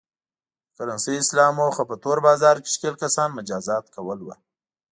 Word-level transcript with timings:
د 0.67 0.69
کرنسۍ 0.77 1.15
اصلاح 1.23 1.49
موخه 1.59 1.83
په 1.89 1.95
تور 2.03 2.17
بازار 2.27 2.55
کې 2.63 2.69
ښکېل 2.75 2.95
کسان 3.03 3.29
مجازات 3.39 3.85
کول 3.95 4.19
و. 4.23 4.27